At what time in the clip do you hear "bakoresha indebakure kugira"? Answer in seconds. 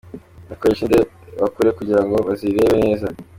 0.49-2.01